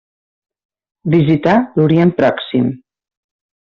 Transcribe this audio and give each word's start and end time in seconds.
Visità 1.17 1.55
l'Orient 1.79 2.17
Pròxim. 2.25 2.77